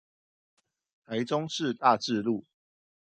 [1.05, 2.43] 台中市大智路